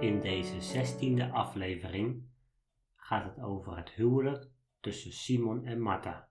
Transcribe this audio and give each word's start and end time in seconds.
In 0.00 0.20
deze 0.20 0.60
zestiende 0.60 1.30
aflevering 1.30 2.28
gaat 2.96 3.24
het 3.24 3.44
over 3.44 3.76
het 3.76 3.90
huwelijk 3.90 4.50
tussen 4.80 5.12
Simon 5.12 5.64
en 5.64 5.80
Martha. 5.80 6.28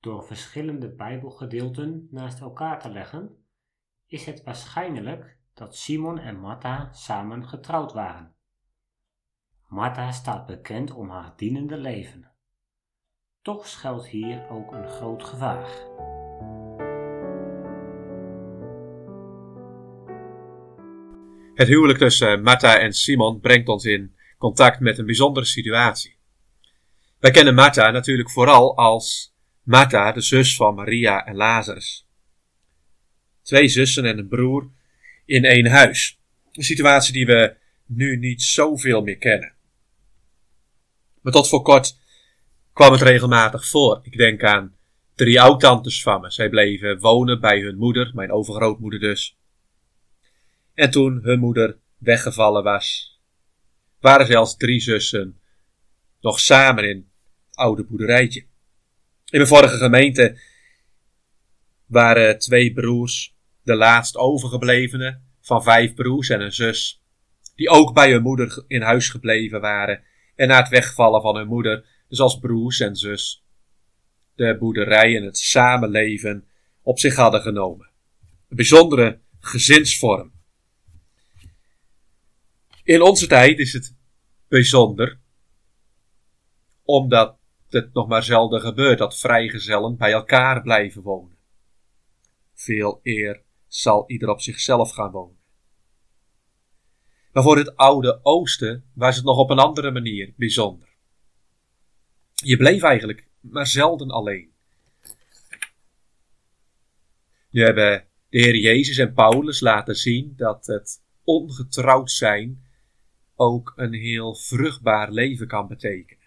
Door 0.00 0.24
verschillende 0.24 0.94
Bijbelgedeelten 0.94 2.08
naast 2.10 2.40
elkaar 2.40 2.80
te 2.80 2.90
leggen, 2.90 3.44
is 4.06 4.26
het 4.26 4.42
waarschijnlijk 4.42 5.38
dat 5.52 5.76
Simon 5.76 6.18
en 6.18 6.38
Martha 6.40 6.92
samen 6.92 7.48
getrouwd 7.48 7.92
waren. 7.92 8.34
Martha 9.68 10.12
staat 10.12 10.46
bekend 10.46 10.90
om 10.90 11.10
haar 11.10 11.32
dienende 11.36 11.76
leven. 11.76 12.32
Toch 13.42 13.66
schuilt 13.66 14.06
hier 14.06 14.48
ook 14.48 14.72
een 14.72 14.88
groot 14.88 15.24
gevaar. 15.24 15.68
Het 21.54 21.68
huwelijk 21.68 21.98
tussen 21.98 22.42
Martha 22.42 22.78
en 22.78 22.92
Simon 22.92 23.40
brengt 23.40 23.68
ons 23.68 23.84
in 23.84 24.14
contact 24.38 24.80
met 24.80 24.98
een 24.98 25.06
bijzondere 25.06 25.46
situatie. 25.46 26.16
Wij 27.18 27.30
kennen 27.30 27.54
Martha 27.54 27.90
natuurlijk 27.90 28.30
vooral 28.30 28.76
als 28.76 29.34
Martha, 29.62 30.12
de 30.12 30.20
zus 30.20 30.56
van 30.56 30.74
Maria 30.74 31.26
en 31.26 31.36
Lazarus. 31.36 32.06
Twee 33.42 33.68
zussen 33.68 34.04
en 34.04 34.18
een 34.18 34.28
broer 34.28 34.70
in 35.24 35.44
één 35.44 35.66
huis. 35.66 36.18
Een 36.52 36.64
situatie 36.64 37.12
die 37.12 37.26
we 37.26 37.56
nu 37.86 38.16
niet 38.16 38.42
zoveel 38.42 39.02
meer 39.02 39.18
kennen. 39.18 39.52
Maar 41.20 41.32
tot 41.32 41.48
voor 41.48 41.62
kort 41.62 41.96
kwam 42.72 42.92
het 42.92 43.02
regelmatig 43.02 43.66
voor. 43.66 44.00
Ik 44.02 44.16
denk 44.16 44.42
aan 44.42 44.76
drie 45.14 45.40
oudtantes 45.40 46.02
van 46.02 46.20
me. 46.20 46.30
Zij 46.30 46.48
bleven 46.48 47.00
wonen 47.00 47.40
bij 47.40 47.60
hun 47.60 47.76
moeder, 47.76 48.10
mijn 48.14 48.32
overgrootmoeder 48.32 49.00
dus. 49.00 49.36
En 50.74 50.90
toen 50.90 51.20
hun 51.22 51.38
moeder 51.38 51.78
weggevallen 51.98 52.62
was, 52.62 53.18
waren 54.00 54.26
zelfs 54.26 54.56
drie 54.56 54.80
zussen 54.80 55.40
nog 56.20 56.40
samen 56.40 56.88
in 56.88 56.96
het 57.46 57.56
oude 57.56 57.84
boerderijtje. 57.84 58.40
In 58.40 59.38
mijn 59.38 59.46
vorige 59.46 59.76
gemeente 59.76 60.40
waren 61.86 62.38
twee 62.38 62.72
broers 62.72 63.36
de 63.62 63.74
laatst 63.74 64.16
overgeblevenen 64.16 65.28
van 65.40 65.62
vijf 65.62 65.94
broers 65.94 66.28
en 66.28 66.40
een 66.40 66.52
zus, 66.52 67.02
die 67.54 67.68
ook 67.68 67.94
bij 67.94 68.10
hun 68.10 68.22
moeder 68.22 68.64
in 68.66 68.82
huis 68.82 69.08
gebleven 69.08 69.60
waren 69.60 70.02
en 70.34 70.48
na 70.48 70.58
het 70.58 70.68
wegvallen 70.68 71.22
van 71.22 71.36
hun 71.36 71.46
moeder, 71.46 71.86
dus 72.08 72.20
als 72.20 72.38
broers 72.38 72.80
en 72.80 72.96
zus, 72.96 73.44
de 74.34 74.56
boerderij 74.58 75.16
en 75.16 75.22
het 75.22 75.38
samenleven 75.38 76.48
op 76.82 76.98
zich 76.98 77.16
hadden 77.16 77.40
genomen. 77.40 77.90
Een 78.48 78.56
bijzondere 78.56 79.20
gezinsvorm. 79.38 80.33
In 82.84 83.02
onze 83.02 83.26
tijd 83.26 83.58
is 83.58 83.72
het 83.72 83.94
bijzonder, 84.48 85.18
omdat 86.82 87.36
het 87.68 87.92
nog 87.92 88.08
maar 88.08 88.22
zelden 88.22 88.60
gebeurt 88.60 88.98
dat 88.98 89.18
vrijgezellen 89.18 89.96
bij 89.96 90.12
elkaar 90.12 90.62
blijven 90.62 91.02
wonen. 91.02 91.36
Veel 92.54 93.00
eer 93.02 93.42
zal 93.66 94.04
ieder 94.06 94.28
op 94.28 94.40
zichzelf 94.40 94.90
gaan 94.90 95.10
wonen. 95.10 95.38
Maar 97.32 97.42
voor 97.42 97.56
het 97.56 97.76
oude 97.76 98.20
Oosten 98.22 98.84
was 98.94 99.16
het 99.16 99.24
nog 99.24 99.38
op 99.38 99.50
een 99.50 99.58
andere 99.58 99.90
manier 99.90 100.32
bijzonder. 100.36 100.88
Je 102.34 102.56
bleef 102.56 102.82
eigenlijk 102.82 103.26
maar 103.40 103.66
zelden 103.66 104.10
alleen. 104.10 104.52
Nu 107.50 107.62
hebben 107.62 108.06
de 108.28 108.38
Heer 108.38 108.56
Jezus 108.56 108.98
en 108.98 109.12
Paulus 109.12 109.60
laten 109.60 109.94
zien 109.94 110.34
dat 110.36 110.66
het 110.66 111.02
ongetrouwd 111.22 112.10
zijn 112.10 112.63
ook 113.44 113.72
een 113.76 113.92
heel 113.92 114.34
vruchtbaar 114.34 115.10
leven 115.10 115.46
kan 115.46 115.68
betekenen. 115.68 116.24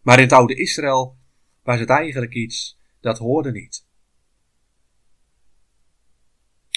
Maar 0.00 0.16
in 0.16 0.22
het 0.22 0.32
oude 0.32 0.54
Israël 0.54 1.16
was 1.62 1.78
het 1.78 1.90
eigenlijk 1.90 2.34
iets 2.34 2.78
dat 3.00 3.18
hoorde 3.18 3.50
niet. 3.50 3.86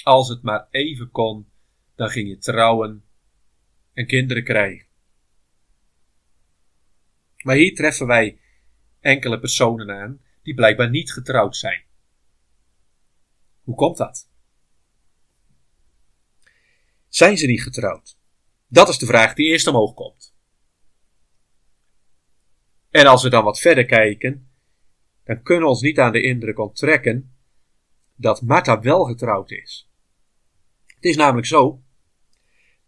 Als 0.02 0.28
het 0.28 0.42
maar 0.42 0.66
even 0.70 1.10
kon, 1.10 1.50
dan 1.94 2.10
ging 2.10 2.28
je 2.28 2.38
trouwen 2.38 3.04
en 3.92 4.06
kinderen 4.06 4.44
krijgen. 4.44 4.86
Maar 7.42 7.56
hier 7.56 7.74
treffen 7.74 8.06
wij 8.06 8.40
enkele 9.00 9.40
personen 9.40 9.90
aan 9.90 10.20
die 10.42 10.54
blijkbaar 10.54 10.90
niet 10.90 11.12
getrouwd 11.12 11.56
zijn. 11.56 11.84
Hoe 13.62 13.74
komt 13.74 13.96
dat? 13.96 14.30
Zijn 17.08 17.36
ze 17.36 17.46
niet 17.46 17.62
getrouwd? 17.62 18.19
Dat 18.72 18.88
is 18.88 18.98
de 18.98 19.06
vraag 19.06 19.34
die 19.34 19.46
eerst 19.46 19.66
omhoog 19.66 19.94
komt. 19.94 20.34
En 22.90 23.06
als 23.06 23.22
we 23.22 23.30
dan 23.30 23.44
wat 23.44 23.60
verder 23.60 23.84
kijken, 23.84 24.50
dan 25.24 25.42
kunnen 25.42 25.64
we 25.64 25.70
ons 25.70 25.80
niet 25.80 25.98
aan 25.98 26.12
de 26.12 26.22
indruk 26.22 26.58
onttrekken 26.58 27.34
dat 28.14 28.42
Martha 28.42 28.80
wel 28.80 29.04
getrouwd 29.04 29.50
is. 29.50 29.90
Het 30.86 31.04
is 31.04 31.16
namelijk 31.16 31.46
zo 31.46 31.82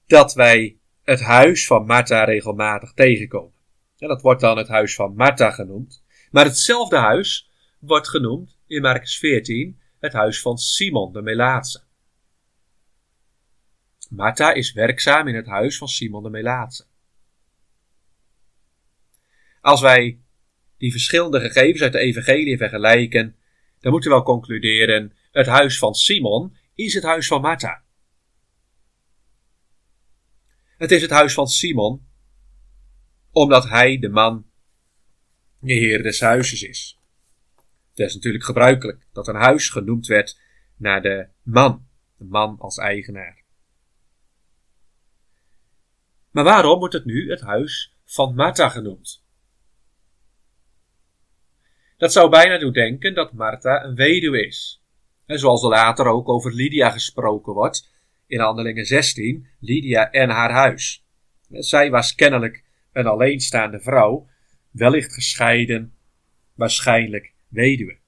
dat 0.07 0.35
wij 0.35 0.79
het 1.03 1.21
huis 1.21 1.67
van 1.67 1.87
Martha 1.87 2.25
regelmatig 2.25 2.93
tegenkomen. 2.93 3.55
En 3.99 4.09
dat 4.09 4.23
wordt 4.23 4.41
dan 4.41 4.57
het 4.57 4.69
huis 4.69 4.95
van 4.95 5.15
Martha 5.15 5.51
genoemd. 5.51 6.05
Maar 6.31 6.45
hetzelfde 6.45 6.97
huis 6.97 7.51
wordt 7.79 8.09
genoemd 8.09 8.59
in 8.67 8.83
Marcus 8.83 9.19
14 9.19 9.81
het 9.99 10.13
huis 10.13 10.41
van 10.41 10.59
Simon 10.59 11.13
de 11.13 11.23
Melaatse. 11.23 11.85
Martha 14.15 14.53
is 14.53 14.73
werkzaam 14.73 15.29
in 15.29 15.35
het 15.35 15.47
huis 15.47 15.79
van 15.79 15.89
Simon 15.89 16.23
de 16.23 16.31
Melaatse. 16.31 16.87
Als 19.61 19.81
wij 19.81 20.21
die 20.77 20.91
verschillende 20.91 21.41
gegevens 21.41 21.83
uit 21.83 21.93
de 21.93 21.99
evangelie 21.99 22.57
vergelijken, 22.57 23.37
dan 23.81 23.93
moeten 23.93 24.11
we 24.11 24.17
wel 24.17 24.25
concluderen, 24.25 25.17
het 25.31 25.47
huis 25.47 25.79
van 25.79 25.95
Simon 25.95 26.57
is 26.75 26.95
het 26.95 27.03
huis 27.03 27.27
van 27.27 27.41
Martha. 27.41 27.85
Het 30.77 30.91
is 30.91 31.03
het 31.03 31.11
huis 31.11 31.35
van 31.35 31.49
Simon, 31.49 32.07
omdat 33.31 33.69
hij 33.69 33.99
de 33.99 34.09
man, 34.09 34.47
de 35.59 35.73
heer 35.73 36.03
des 36.03 36.21
huizes 36.21 36.63
is. 36.63 36.99
Het 37.91 37.99
is 37.99 38.15
natuurlijk 38.15 38.45
gebruikelijk 38.45 39.07
dat 39.13 39.29
een 39.29 39.35
huis 39.35 39.69
genoemd 39.69 40.07
werd 40.07 40.41
naar 40.77 41.03
de 41.03 41.29
man, 41.43 41.87
de 42.17 42.25
man 42.25 42.59
als 42.59 42.77
eigenaar. 42.77 43.42
Maar 46.33 46.45
waarom 46.45 46.79
wordt 46.79 46.95
het 46.95 47.05
nu 47.05 47.31
het 47.31 47.41
huis 47.41 47.97
van 48.05 48.35
Martha 48.35 48.69
genoemd? 48.69 49.25
Dat 51.97 52.13
zou 52.13 52.31
bijna 52.31 52.59
doen 52.59 52.73
denken 52.73 53.15
dat 53.15 53.33
Martha 53.33 53.85
een 53.85 53.95
weduwe 53.95 54.47
is. 54.47 54.83
Zoals 55.27 55.63
er 55.63 55.69
later 55.69 56.07
ook 56.07 56.29
over 56.29 56.55
Lydia 56.55 56.91
gesproken 56.91 57.53
wordt, 57.53 57.91
in 58.27 58.41
Handelingen 58.41 58.85
16, 58.85 59.49
Lydia 59.61 60.11
en 60.11 60.31
haar 60.31 60.51
huis. 60.51 61.05
Zij 61.49 61.91
was 61.91 62.15
kennelijk 62.15 62.65
een 62.93 63.07
alleenstaande 63.07 63.81
vrouw, 63.81 64.29
wellicht 64.71 65.15
gescheiden, 65.15 65.95
waarschijnlijk 66.55 67.33
weduwe. 67.49 67.99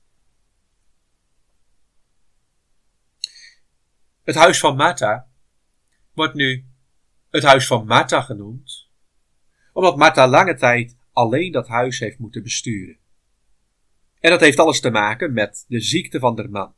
Het 4.23 4.35
huis 4.35 4.59
van 4.59 4.77
Martha 4.77 5.29
wordt 6.13 6.35
nu 6.35 6.74
het 7.35 7.45
huis 7.45 7.67
van 7.67 7.87
Martha 7.87 8.21
genoemd, 8.21 8.89
omdat 9.73 9.97
Martha 9.97 10.29
lange 10.29 10.55
tijd 10.55 10.97
alleen 11.13 11.53
dat 11.53 11.69
huis 11.69 11.99
heeft 11.99 12.19
moeten 12.19 12.43
besturen. 12.43 12.97
En 14.21 14.31
dat 14.31 14.41
heeft 14.41 14.59
alles 14.59 14.81
te 14.81 14.91
maken 14.91 15.33
met 15.33 15.65
de 15.69 15.81
ziekte 15.81 16.19
van 16.19 16.35
de 16.35 16.49
man. 16.49 16.75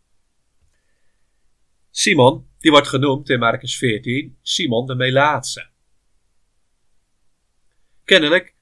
Simon, 1.90 2.46
die 2.58 2.70
wordt 2.70 2.88
genoemd 2.88 3.30
in 3.30 3.38
Marcus 3.38 3.78
14, 3.78 4.38
Simon 4.42 4.86
de 4.86 4.94
Melaatse. 4.94 5.68
Kennelijk 8.04 8.54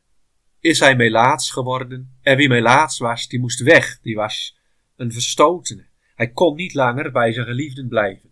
is 0.60 0.78
hij 0.78 0.96
Melaats 0.96 1.50
geworden 1.50 2.16
en 2.20 2.36
wie 2.36 2.48
Melaats 2.48 2.98
was, 2.98 3.28
die 3.28 3.40
moest 3.40 3.62
weg, 3.62 4.00
die 4.00 4.14
was 4.14 4.58
een 4.96 5.12
verstotene. 5.12 5.86
Hij 6.14 6.30
kon 6.30 6.56
niet 6.56 6.74
langer 6.74 7.12
bij 7.12 7.32
zijn 7.32 7.46
geliefden 7.46 7.88
blijven. 7.88 8.30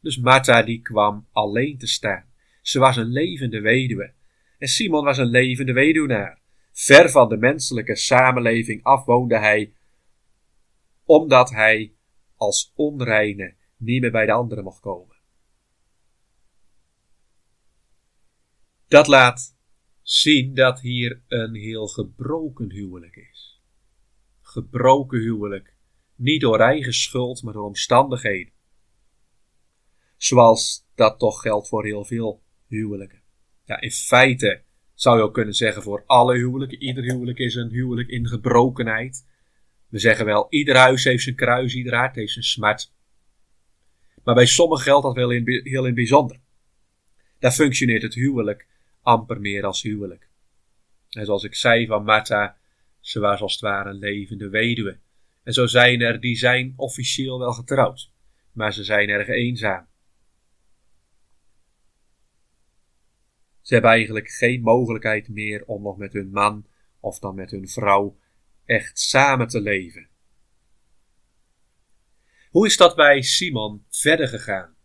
Dus 0.00 0.18
Martha 0.18 0.62
die 0.62 0.82
kwam 0.82 1.28
alleen 1.32 1.78
te 1.78 1.86
staan. 1.86 2.32
Ze 2.64 2.78
was 2.78 2.96
een 2.96 3.12
levende 3.12 3.60
weduwe. 3.60 4.12
En 4.58 4.68
Simon 4.68 5.04
was 5.04 5.18
een 5.18 5.30
levende 5.30 5.72
weduwnaar. 5.72 6.40
Ver 6.72 7.10
van 7.10 7.28
de 7.28 7.36
menselijke 7.36 7.96
samenleving 7.96 8.82
af 8.82 9.04
woonde 9.04 9.38
hij, 9.38 9.72
omdat 11.04 11.50
hij 11.50 11.92
als 12.36 12.72
onreine 12.74 13.54
niet 13.76 14.00
meer 14.00 14.10
bij 14.10 14.26
de 14.26 14.32
anderen 14.32 14.64
mocht 14.64 14.80
komen. 14.80 15.16
Dat 18.88 19.06
laat 19.06 19.56
zien 20.02 20.54
dat 20.54 20.80
hier 20.80 21.22
een 21.28 21.54
heel 21.54 21.86
gebroken 21.86 22.70
huwelijk 22.70 23.16
is. 23.16 23.62
Gebroken 24.40 25.20
huwelijk, 25.20 25.74
niet 26.14 26.40
door 26.40 26.60
eigen 26.60 26.94
schuld, 26.94 27.42
maar 27.42 27.52
door 27.52 27.64
omstandigheden. 27.64 28.52
Zoals 30.16 30.86
dat 30.94 31.18
toch 31.18 31.40
geldt 31.40 31.68
voor 31.68 31.84
heel 31.84 32.04
veel 32.04 32.42
Ja, 33.64 33.80
in 33.80 33.90
feite 33.90 34.62
zou 34.94 35.16
je 35.16 35.22
ook 35.22 35.34
kunnen 35.34 35.54
zeggen 35.54 35.82
voor 35.82 36.02
alle 36.06 36.34
huwelijken. 36.34 36.82
Ieder 36.82 37.04
huwelijk 37.04 37.38
is 37.38 37.54
een 37.54 37.70
huwelijk 37.70 38.08
in 38.08 38.28
gebrokenheid. 38.28 39.26
We 39.88 39.98
zeggen 39.98 40.24
wel, 40.24 40.46
ieder 40.48 40.76
huis 40.76 41.04
heeft 41.04 41.22
zijn 41.22 41.34
kruis, 41.34 41.74
ieder 41.74 41.94
hart 41.94 42.14
heeft 42.14 42.32
zijn 42.32 42.44
smart. 42.44 42.92
Maar 44.24 44.34
bij 44.34 44.46
sommigen 44.46 44.84
geldt 44.84 45.04
dat 45.04 45.14
wel 45.14 45.30
heel 45.30 45.86
in 45.86 45.94
bijzonder. 45.94 46.40
Daar 47.38 47.52
functioneert 47.52 48.02
het 48.02 48.14
huwelijk 48.14 48.66
amper 49.02 49.40
meer 49.40 49.64
als 49.64 49.82
huwelijk. 49.82 50.28
En 51.10 51.24
zoals 51.24 51.44
ik 51.44 51.54
zei 51.54 51.86
van 51.86 52.04
Martha, 52.04 52.56
ze 53.00 53.20
was 53.20 53.40
als 53.40 53.52
het 53.52 53.60
ware 53.60 53.92
levende 53.92 54.48
weduwe. 54.48 54.98
En 55.42 55.52
zo 55.52 55.66
zijn 55.66 56.00
er 56.00 56.20
die 56.20 56.36
zijn 56.36 56.72
officieel 56.76 57.38
wel 57.38 57.52
getrouwd, 57.52 58.10
maar 58.52 58.72
ze 58.72 58.84
zijn 58.84 59.08
erg 59.08 59.28
eenzaam. 59.28 59.86
Ze 63.64 63.72
hebben 63.72 63.90
eigenlijk 63.90 64.30
geen 64.30 64.60
mogelijkheid 64.60 65.28
meer 65.28 65.64
om 65.66 65.82
nog 65.82 65.96
met 65.96 66.12
hun 66.12 66.30
man 66.30 66.66
of 67.00 67.18
dan 67.18 67.34
met 67.34 67.50
hun 67.50 67.68
vrouw 67.68 68.18
echt 68.64 68.98
samen 68.98 69.48
te 69.48 69.60
leven. 69.60 70.08
Hoe 72.50 72.66
is 72.66 72.76
dat 72.76 72.96
bij 72.96 73.22
Simon 73.22 73.84
verder 73.88 74.28
gegaan? 74.28 74.76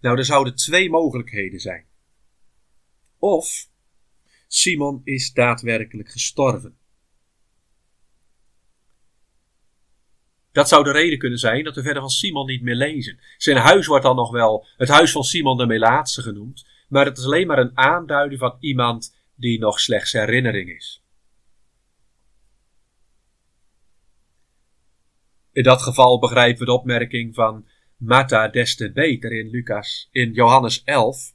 Nou, 0.00 0.18
er 0.18 0.24
zouden 0.24 0.54
twee 0.54 0.90
mogelijkheden 0.90 1.60
zijn. 1.60 1.86
Of 3.18 3.70
Simon 4.46 5.00
is 5.04 5.32
daadwerkelijk 5.32 6.08
gestorven. 6.08 6.78
Dat 10.52 10.68
zou 10.68 10.84
de 10.84 10.90
reden 10.90 11.18
kunnen 11.18 11.38
zijn 11.38 11.64
dat 11.64 11.74
we 11.74 11.82
verder 11.82 12.02
van 12.02 12.10
Simon 12.10 12.46
niet 12.46 12.62
meer 12.62 12.74
lezen. 12.74 13.18
Zijn 13.36 13.56
huis 13.56 13.86
wordt 13.86 14.04
dan 14.04 14.16
nog 14.16 14.30
wel 14.30 14.66
het 14.76 14.88
huis 14.88 15.12
van 15.12 15.24
Simon 15.24 15.56
de 15.56 15.66
Melaatse 15.66 16.22
genoemd, 16.22 16.66
maar 16.88 17.04
het 17.04 17.18
is 17.18 17.24
alleen 17.24 17.46
maar 17.46 17.58
een 17.58 17.78
aanduiding 17.78 18.40
van 18.40 18.56
iemand 18.60 19.16
die 19.34 19.58
nog 19.58 19.80
slechts 19.80 20.12
herinnering 20.12 20.70
is. 20.70 21.02
In 25.52 25.62
dat 25.62 25.82
geval 25.82 26.18
begrijpen 26.18 26.58
we 26.58 26.64
de 26.64 26.72
opmerking 26.72 27.34
van 27.34 27.68
Martha 27.96 28.48
des 28.48 28.76
te 28.76 28.92
beter 28.92 29.32
in 29.32 29.50
Lucas, 29.50 30.08
in 30.10 30.32
Johannes 30.32 30.82
11. 30.84 31.34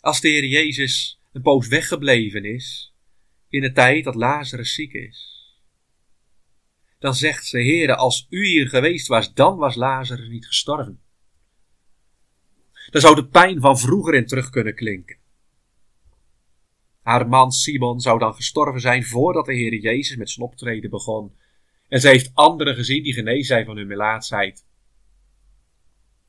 Als 0.00 0.20
de 0.20 0.28
Heer 0.28 0.44
Jezus 0.44 1.20
een 1.32 1.42
poos 1.42 1.68
weggebleven 1.68 2.44
is, 2.44 2.94
in 3.48 3.60
de 3.60 3.72
tijd 3.72 4.04
dat 4.04 4.14
Lazarus 4.14 4.74
ziek 4.74 4.92
is, 4.92 5.35
dan 6.98 7.14
zegt 7.14 7.46
ze, 7.46 7.58
Heere, 7.58 7.96
als 7.96 8.26
u 8.30 8.46
hier 8.46 8.68
geweest 8.68 9.06
was, 9.06 9.34
dan 9.34 9.56
was 9.56 9.74
Lazarus 9.74 10.28
niet 10.28 10.46
gestorven. 10.46 11.00
Dan 12.90 13.00
zou 13.00 13.14
de 13.14 13.26
pijn 13.26 13.60
van 13.60 13.78
vroeger 13.78 14.14
in 14.14 14.26
terug 14.26 14.50
kunnen 14.50 14.74
klinken. 14.74 15.16
Haar 17.02 17.28
man 17.28 17.52
Simon 17.52 18.00
zou 18.00 18.18
dan 18.18 18.34
gestorven 18.34 18.80
zijn 18.80 19.04
voordat 19.04 19.46
de 19.46 19.54
Heer 19.54 19.74
Jezus 19.74 20.16
met 20.16 20.30
zijn 20.30 20.46
optreden 20.46 20.90
begon. 20.90 21.36
En 21.88 22.00
ze 22.00 22.08
heeft 22.08 22.30
anderen 22.34 22.74
gezien 22.74 23.02
die 23.02 23.12
genezen 23.12 23.44
zijn 23.44 23.64
van 23.64 23.76
hun 23.76 23.86
melaatsheid. 23.86 24.64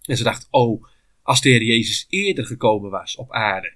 En 0.01 0.17
ze 0.17 0.23
dacht, 0.23 0.47
oh, 0.49 0.85
als 1.21 1.41
de 1.41 1.49
Heer 1.49 1.63
Jezus 1.63 2.05
eerder 2.09 2.45
gekomen 2.45 2.89
was 2.89 3.15
op 3.15 3.31
aarde. 3.31 3.73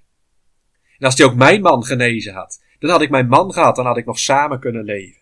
En 0.97 1.05
als 1.05 1.17
hij 1.17 1.25
ook 1.25 1.35
mijn 1.35 1.61
man 1.61 1.83
genezen 1.85 2.33
had, 2.33 2.63
dan 2.79 2.89
had 2.89 3.01
ik 3.01 3.09
mijn 3.09 3.27
man 3.27 3.53
gehad, 3.53 3.75
dan 3.75 3.85
had 3.85 3.97
ik 3.97 4.05
nog 4.05 4.19
samen 4.19 4.59
kunnen 4.59 4.83
leven. 4.83 5.21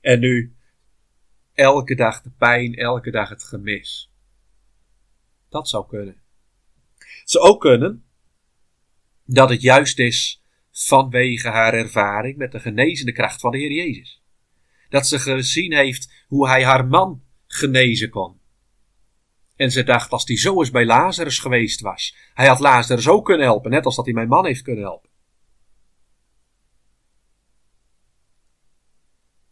En 0.00 0.20
nu, 0.20 0.53
elke 1.54 1.94
dag 1.94 2.22
de 2.22 2.30
pijn, 2.30 2.74
elke 2.74 3.10
dag 3.10 3.28
het 3.28 3.44
gemis. 3.44 4.12
Dat 5.48 5.68
zou 5.68 5.86
kunnen. 5.86 6.22
Het 6.98 7.30
zou 7.30 7.44
ook 7.44 7.60
kunnen 7.60 8.04
dat 9.24 9.50
het 9.50 9.62
juist 9.62 9.98
is 9.98 10.42
vanwege 10.70 11.48
haar 11.48 11.74
ervaring 11.74 12.36
met 12.36 12.52
de 12.52 12.60
genezende 12.60 13.12
kracht 13.12 13.40
van 13.40 13.50
de 13.50 13.58
Heer 13.58 13.72
Jezus. 13.72 14.22
Dat 14.88 15.06
ze 15.06 15.18
gezien 15.18 15.72
heeft 15.72 16.24
hoe 16.26 16.48
hij 16.48 16.64
haar 16.64 16.86
man 16.86 17.22
genezen 17.46 18.10
kon. 18.10 18.40
En 19.56 19.70
ze 19.70 19.82
dacht, 19.82 20.10
als 20.10 20.24
die 20.24 20.36
zo 20.36 20.58
eens 20.58 20.70
bij 20.70 20.86
Lazarus 20.86 21.38
geweest 21.38 21.80
was, 21.80 22.16
hij 22.34 22.46
had 22.46 22.60
Lazarus 22.60 23.08
ook 23.08 23.24
kunnen 23.24 23.46
helpen, 23.46 23.70
net 23.70 23.84
als 23.84 23.96
dat 23.96 24.04
hij 24.04 24.14
mijn 24.14 24.28
man 24.28 24.46
heeft 24.46 24.62
kunnen 24.62 24.84
helpen. 24.84 25.10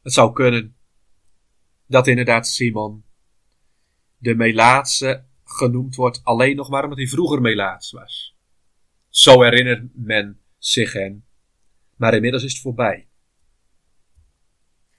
Het 0.03 0.13
zou 0.13 0.33
kunnen 0.33 0.77
dat 1.93 2.07
inderdaad 2.07 2.47
Simon 2.47 3.05
de 4.17 4.35
Melaatse 4.35 5.25
genoemd 5.45 5.95
wordt 5.95 6.21
alleen 6.25 6.57
nog 6.57 6.71
maar 6.71 6.83
omdat 6.83 6.99
hij 6.99 7.07
vroeger 7.07 7.41
Melaats 7.41 7.91
was. 7.91 8.37
Zo 9.09 9.43
herinnert 9.43 9.89
men 9.95 10.41
zich 10.59 10.93
hen. 10.93 11.25
Maar 11.97 12.15
inmiddels 12.15 12.43
is 12.43 12.53
het 12.53 12.63
voorbij. 12.63 13.09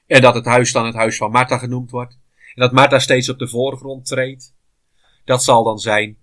En 0.05 0.21
dat 0.21 0.35
het 0.35 0.45
huis 0.45 0.71
dan 0.71 0.85
het 0.85 0.95
huis 0.95 1.17
van 1.17 1.31
Martha 1.31 1.57
genoemd 1.57 1.91
wordt. 1.91 2.19
En 2.53 2.61
dat 2.61 2.71
Martha 2.71 2.99
steeds 2.99 3.29
op 3.29 3.39
de 3.39 3.47
voorgrond 3.47 4.05
treedt. 4.05 4.55
Dat 5.25 5.43
zal 5.43 5.63
dan 5.63 5.79
zijn 5.79 6.17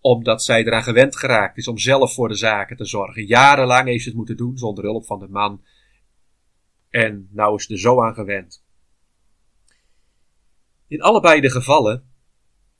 omdat 0.00 0.42
zij 0.42 0.64
eraan 0.64 0.82
gewend 0.82 1.16
geraakt 1.16 1.56
is 1.56 1.68
om 1.68 1.78
zelf 1.78 2.14
voor 2.14 2.28
de 2.28 2.34
zaken 2.34 2.76
te 2.76 2.84
zorgen. 2.84 3.26
Jarenlang 3.26 3.88
heeft 3.88 4.02
ze 4.02 4.08
het 4.08 4.18
moeten 4.18 4.36
doen 4.36 4.58
zonder 4.58 4.84
hulp 4.84 5.06
van 5.06 5.18
de 5.18 5.28
man. 5.28 5.64
En 6.90 7.28
nou 7.30 7.54
is 7.54 7.64
ze 7.64 7.72
er 7.72 7.78
zo 7.78 8.02
aan 8.02 8.14
gewend. 8.14 8.66
In 10.88 11.00
allebei 11.00 11.40
de 11.40 11.50
gevallen 11.50 12.10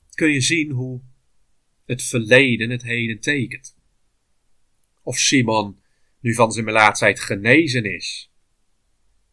kun 0.09 0.29
je 0.29 0.41
zien 0.41 0.71
hoe 0.71 1.01
het 1.85 2.03
verleden 2.03 2.69
het 2.69 2.83
heden 2.83 3.19
tekent. 3.19 3.77
Of 5.03 5.17
Simon 5.17 5.79
nu 6.19 6.33
van 6.33 6.51
zijn 6.51 6.65
melaatsheid 6.65 7.19
genezen 7.19 7.83
is 7.83 8.31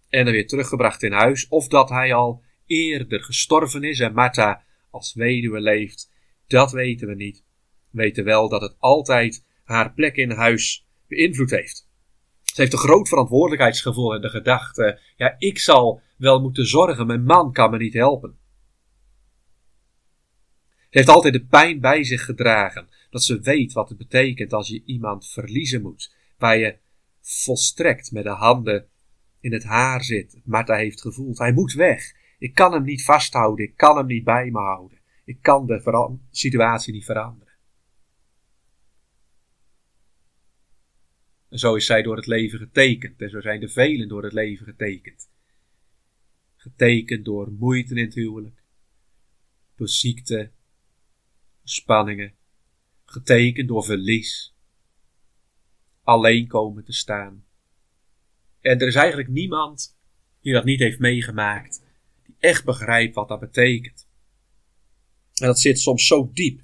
en 0.08 0.26
er 0.26 0.32
weer 0.32 0.46
teruggebracht 0.46 1.02
in 1.02 1.12
huis, 1.12 1.48
of 1.48 1.68
dat 1.68 1.88
hij 1.88 2.14
al 2.14 2.42
eerder 2.66 3.22
gestorven 3.22 3.82
is 3.82 4.00
en 4.00 4.14
Martha 4.14 4.64
als 4.90 5.14
weduwe 5.14 5.60
leeft, 5.60 6.12
dat 6.46 6.72
weten 6.72 7.08
we 7.08 7.14
niet. 7.14 7.44
We 7.90 8.02
weten 8.02 8.24
wel 8.24 8.48
dat 8.48 8.60
het 8.60 8.76
altijd 8.78 9.44
haar 9.64 9.92
plek 9.92 10.16
in 10.16 10.30
huis 10.30 10.86
beïnvloed 11.08 11.50
heeft. 11.50 11.88
Ze 12.42 12.60
heeft 12.60 12.72
een 12.72 12.78
groot 12.78 13.08
verantwoordelijkheidsgevoel 13.08 14.14
en 14.14 14.20
de 14.20 14.28
gedachte: 14.28 15.00
ja, 15.16 15.34
ik 15.38 15.58
zal 15.58 16.02
wel 16.16 16.40
moeten 16.40 16.66
zorgen, 16.66 17.06
mijn 17.06 17.24
man 17.24 17.52
kan 17.52 17.70
me 17.70 17.76
niet 17.78 17.94
helpen. 17.94 18.38
Heeft 20.96 21.08
altijd 21.08 21.32
de 21.32 21.44
pijn 21.44 21.80
bij 21.80 22.04
zich 22.04 22.24
gedragen, 22.24 22.88
dat 23.10 23.24
ze 23.24 23.40
weet 23.40 23.72
wat 23.72 23.88
het 23.88 23.98
betekent 23.98 24.52
als 24.52 24.68
je 24.68 24.82
iemand 24.84 25.28
verliezen 25.28 25.82
moet, 25.82 26.14
waar 26.38 26.58
je 26.58 26.78
volstrekt 27.20 28.12
met 28.12 28.24
de 28.24 28.30
handen 28.30 28.88
in 29.40 29.52
het 29.52 29.64
haar 29.64 30.04
zit. 30.04 30.40
Martha 30.44 30.74
heeft 30.74 31.00
gevoeld, 31.00 31.38
hij 31.38 31.52
moet 31.52 31.72
weg. 31.72 32.14
Ik 32.38 32.54
kan 32.54 32.72
hem 32.72 32.82
niet 32.82 33.04
vasthouden, 33.04 33.64
ik 33.64 33.76
kan 33.76 33.96
hem 33.96 34.06
niet 34.06 34.24
bij 34.24 34.50
me 34.50 34.58
houden. 34.58 34.98
Ik 35.24 35.38
kan 35.40 35.66
de 35.66 36.18
situatie 36.30 36.92
niet 36.92 37.04
veranderen. 37.04 37.54
En 41.48 41.58
zo 41.58 41.74
is 41.74 41.86
zij 41.86 42.02
door 42.02 42.16
het 42.16 42.26
leven 42.26 42.58
getekend. 42.58 43.20
En 43.20 43.30
zo 43.30 43.40
zijn 43.40 43.60
de 43.60 43.68
velen 43.68 44.08
door 44.08 44.22
het 44.22 44.32
leven 44.32 44.66
getekend. 44.66 45.30
Getekend 46.56 47.24
door 47.24 47.52
moeite 47.52 47.94
in 47.94 48.04
het 48.04 48.14
huwelijk, 48.14 48.62
door 49.76 49.88
ziekte, 49.88 50.50
spanningen, 51.68 52.34
getekend 53.04 53.68
door 53.68 53.84
verlies, 53.84 54.54
alleen 56.02 56.46
komen 56.46 56.84
te 56.84 56.92
staan. 56.92 57.44
En 58.60 58.78
er 58.80 58.86
is 58.86 58.94
eigenlijk 58.94 59.28
niemand 59.28 59.98
die 60.40 60.52
dat 60.52 60.64
niet 60.64 60.80
heeft 60.80 60.98
meegemaakt, 60.98 61.84
die 62.22 62.36
echt 62.38 62.64
begrijpt 62.64 63.14
wat 63.14 63.28
dat 63.28 63.40
betekent. 63.40 64.08
En 65.34 65.46
dat 65.46 65.60
zit 65.60 65.78
soms 65.78 66.06
zo 66.06 66.30
diep. 66.32 66.60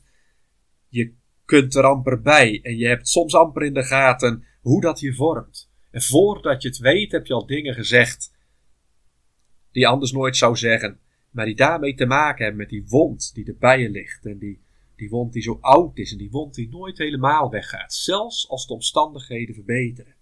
Je 0.89 1.15
kunt 1.45 1.75
er 1.75 1.85
amper 1.85 2.21
bij 2.21 2.61
en 2.63 2.77
je 2.77 2.87
hebt 2.87 3.09
soms 3.09 3.35
amper 3.35 3.63
in 3.63 3.75
de 3.75 3.85
gaten 3.85 4.45
hoe 4.61 4.81
dat 4.81 5.01
je 5.01 5.15
vormt. 5.15 5.71
En 5.91 6.03
voordat 6.03 6.63
je 6.63 6.69
het 6.69 6.79
weet 6.79 7.13
heb 7.13 7.27
je 7.27 7.35
al 7.35 7.47
dingen 7.47 7.75
gezegd 7.75 8.33
die 9.71 9.83
je 9.83 9.89
anders 9.89 10.13
nooit 10.13 10.37
zou 10.37 10.57
zeggen, 10.57 11.01
maar 11.31 11.45
die 11.45 11.55
daarmee 11.55 11.95
te 11.95 12.07
maken 12.07 12.45
hebben 12.45 12.61
met 12.61 12.71
die 12.71 12.85
wond 12.87 13.35
die 13.35 13.45
erbij 13.45 13.81
je 13.81 13.91
ligt 13.91 14.27
en 14.27 14.39
die 14.39 14.62
die 15.03 15.11
wond 15.11 15.33
die 15.33 15.43
zo 15.43 15.59
oud 15.61 15.99
is 15.99 16.13
en 16.13 16.19
die 16.19 16.31
wond 16.31 16.55
die 16.55 16.69
nooit 16.69 16.99
helemaal 16.99 17.51
weggaat, 17.51 17.95
zelfs 17.95 18.49
als 18.49 18.67
de 18.67 18.73
omstandigheden 18.73 19.55
verbeteren. 19.55 20.15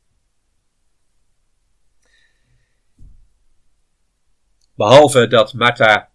Behalve 4.74 5.26
dat 5.26 5.54
Martha 5.54 6.10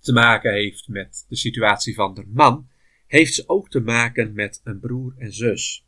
te 0.00 0.12
maken 0.12 0.52
heeft 0.52 0.88
met 0.88 1.24
de 1.28 1.36
situatie 1.36 1.94
van 1.94 2.14
de 2.14 2.24
man, 2.26 2.70
heeft 3.06 3.34
ze 3.34 3.48
ook 3.48 3.70
te 3.70 3.80
maken 3.80 4.32
met 4.32 4.60
een 4.64 4.80
broer 4.80 5.14
en 5.18 5.32
zus. 5.32 5.86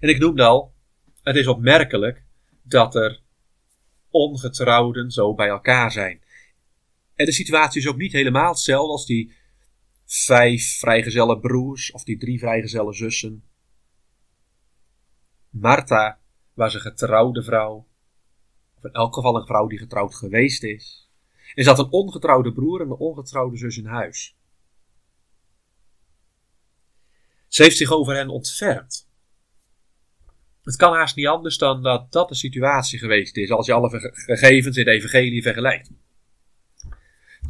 En 0.00 0.08
ik 0.08 0.18
noemde 0.18 0.42
al, 0.42 0.74
het 1.22 1.36
is 1.36 1.46
opmerkelijk 1.46 2.24
dat 2.62 2.94
er 2.94 3.22
ongetrouwden 4.10 5.10
zo 5.10 5.34
bij 5.34 5.48
elkaar 5.48 5.92
zijn. 5.92 6.21
En 7.22 7.28
de 7.28 7.34
situatie 7.34 7.80
is 7.80 7.88
ook 7.88 7.96
niet 7.96 8.12
helemaal 8.12 8.48
hetzelfde 8.48 8.92
als 8.92 9.06
die 9.06 9.34
vijf 10.04 10.78
vrijgezelle 10.78 11.40
broers 11.40 11.92
of 11.92 12.04
die 12.04 12.18
drie 12.18 12.38
vrijgezelle 12.38 12.92
zussen. 12.92 13.44
Martha 15.50 16.20
was 16.54 16.74
een 16.74 16.80
getrouwde 16.80 17.42
vrouw, 17.42 17.86
of 18.76 18.84
in 18.84 18.92
elk 18.92 19.14
geval 19.14 19.36
een 19.36 19.46
vrouw 19.46 19.66
die 19.66 19.78
getrouwd 19.78 20.14
geweest 20.14 20.62
is. 20.62 21.10
En 21.54 21.64
ze 21.64 21.70
had 21.70 21.78
een 21.78 21.90
ongetrouwde 21.90 22.52
broer 22.52 22.80
en 22.80 22.86
een 22.86 22.96
ongetrouwde 22.96 23.56
zus 23.56 23.76
in 23.76 23.86
huis. 23.86 24.36
Ze 27.48 27.62
heeft 27.62 27.76
zich 27.76 27.90
over 27.90 28.14
hen 28.14 28.28
ontfermd. 28.28 29.08
Het 30.62 30.76
kan 30.76 30.92
haast 30.92 31.16
niet 31.16 31.26
anders 31.26 31.58
dan 31.58 31.82
dat 31.82 32.12
dat 32.12 32.28
de 32.28 32.34
situatie 32.34 32.98
geweest 32.98 33.36
is 33.36 33.50
als 33.50 33.66
je 33.66 33.72
alle 33.72 34.12
gegevens 34.12 34.76
in 34.76 34.84
de 34.84 34.90
evangelie 34.90 35.42
vergelijkt. 35.42 35.90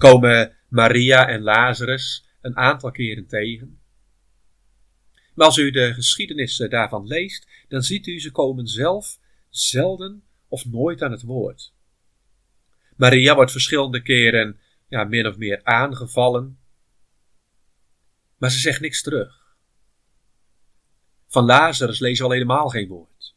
Komen 0.02 0.56
Maria 0.68 1.28
en 1.28 1.42
Lazarus 1.42 2.24
een 2.40 2.56
aantal 2.56 2.90
keren 2.90 3.26
tegen. 3.26 3.80
Maar 5.34 5.46
als 5.46 5.56
u 5.56 5.70
de 5.70 5.94
geschiedenis 5.94 6.56
daarvan 6.56 7.06
leest, 7.06 7.46
dan 7.68 7.82
ziet 7.82 8.06
u 8.06 8.20
ze 8.20 8.30
komen 8.30 8.66
zelf 8.66 9.18
zelden 9.48 10.22
of 10.48 10.64
nooit 10.64 11.02
aan 11.02 11.10
het 11.10 11.22
woord. 11.22 11.72
Maria 12.96 13.34
wordt 13.34 13.50
verschillende 13.50 14.02
keren 14.02 14.60
ja, 14.88 15.04
min 15.04 15.26
of 15.26 15.36
meer 15.36 15.60
aangevallen, 15.64 16.58
maar 18.36 18.50
ze 18.50 18.58
zegt 18.58 18.80
niks 18.80 19.02
terug. 19.02 19.56
Van 21.26 21.44
Lazarus 21.44 21.98
lezen 21.98 22.24
we 22.24 22.30
al 22.30 22.36
helemaal 22.36 22.68
geen 22.68 22.88
woord. 22.88 23.34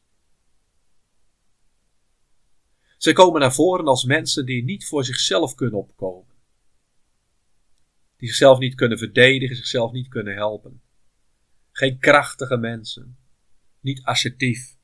Ze 2.98 3.14
komen 3.14 3.40
naar 3.40 3.54
voren 3.54 3.88
als 3.88 4.04
mensen 4.04 4.46
die 4.46 4.64
niet 4.64 4.86
voor 4.86 5.06
zichzelf 5.06 5.56
kunnen 5.56 5.80
opkomen. 5.80 6.34
Die 8.25 8.34
zichzelf 8.34 8.60
niet 8.60 8.75
kunnen 8.75 8.98
verdedigen, 8.98 9.55
zichzelf 9.55 9.91
niet 9.91 10.08
kunnen 10.08 10.34
helpen. 10.34 10.82
Geen 11.72 12.00
krachtige 12.00 12.58
mensen. 12.58 13.17
Niet 13.79 14.03
assertief. 14.03 14.77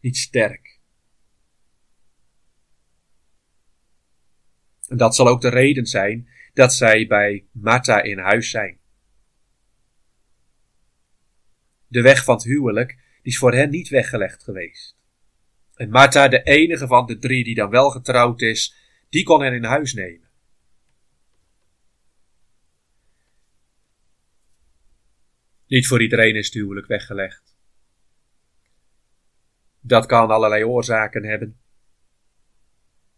Niet 0.00 0.16
sterk. 0.16 0.80
En 4.88 4.96
dat 4.96 5.14
zal 5.14 5.28
ook 5.28 5.40
de 5.40 5.48
reden 5.48 5.86
zijn 5.86 6.28
dat 6.54 6.74
zij 6.74 7.06
bij 7.06 7.46
Martha 7.52 8.02
in 8.02 8.18
huis 8.18 8.50
zijn. 8.50 8.78
De 11.86 12.02
weg 12.02 12.24
van 12.24 12.34
het 12.34 12.44
huwelijk 12.44 12.90
die 13.22 13.32
is 13.32 13.38
voor 13.38 13.54
hen 13.54 13.70
niet 13.70 13.88
weggelegd 13.88 14.42
geweest. 14.42 14.96
En 15.74 15.90
Martha, 15.90 16.28
de 16.28 16.42
enige 16.42 16.86
van 16.86 17.06
de 17.06 17.18
drie 17.18 17.44
die 17.44 17.54
dan 17.54 17.70
wel 17.70 17.90
getrouwd 17.90 18.40
is, 18.40 18.74
die 19.08 19.24
kon 19.24 19.42
hen 19.42 19.54
in 19.54 19.64
huis 19.64 19.94
nemen. 19.94 20.25
Niet 25.66 25.86
voor 25.86 26.02
iedereen 26.02 26.36
is 26.36 26.44
het 26.44 26.54
huwelijk 26.54 26.86
weggelegd. 26.86 27.56
Dat 29.80 30.06
kan 30.06 30.30
allerlei 30.30 30.64
oorzaken 30.64 31.24
hebben. 31.24 31.60